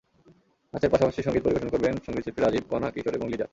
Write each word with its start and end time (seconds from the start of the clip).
নাচের 0.73 0.91
পাশাপাশি 0.91 1.19
সংগীত 1.23 1.43
পরিবেশন 1.43 1.69
করবেন 1.69 1.93
সংগীত 2.05 2.23
শিল্পী 2.23 2.41
রাজিব, 2.41 2.63
কণা, 2.69 2.87
কিশোর 2.91 3.17
এবং 3.17 3.27
লিজা। 3.29 3.47